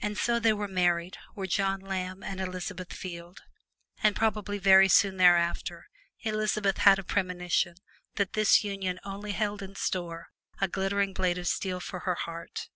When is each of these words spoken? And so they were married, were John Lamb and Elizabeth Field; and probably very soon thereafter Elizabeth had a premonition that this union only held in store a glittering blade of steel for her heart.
And 0.00 0.16
so 0.16 0.38
they 0.38 0.52
were 0.52 0.68
married, 0.68 1.18
were 1.34 1.48
John 1.48 1.80
Lamb 1.80 2.22
and 2.22 2.40
Elizabeth 2.40 2.92
Field; 2.92 3.40
and 4.00 4.14
probably 4.14 4.58
very 4.58 4.88
soon 4.88 5.16
thereafter 5.16 5.88
Elizabeth 6.20 6.76
had 6.76 7.00
a 7.00 7.02
premonition 7.02 7.74
that 8.14 8.34
this 8.34 8.62
union 8.62 9.00
only 9.02 9.32
held 9.32 9.60
in 9.60 9.74
store 9.74 10.28
a 10.60 10.68
glittering 10.68 11.12
blade 11.14 11.36
of 11.36 11.48
steel 11.48 11.80
for 11.80 12.00
her 12.06 12.14
heart. 12.14 12.68